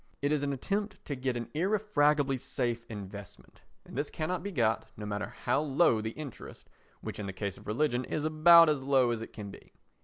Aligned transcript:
It 0.23 0.31
is 0.31 0.41
an 0.41 0.51
attempt 0.51 1.05
to 1.05 1.15
get 1.15 1.37
an 1.37 1.49
irrefragably 1.53 2.35
safe 2.35 2.89
investment, 2.89 3.61
and 3.85 3.95
this 3.95 4.09
cannot 4.09 4.41
be 4.41 4.51
got, 4.51 4.87
no 4.97 5.05
matter 5.05 5.27
how 5.43 5.61
low 5.61 6.01
the 6.01 6.09
interest, 6.09 6.71
which 7.01 7.19
in 7.19 7.27
the 7.27 7.33
case 7.33 7.55
of 7.55 7.67
religion 7.67 8.05
is 8.05 8.25
about 8.25 8.67
as 8.67 8.81
low 8.81 9.11
as 9.11 9.21
it 9.21 9.31
can 9.31 9.51
be. 9.51 9.73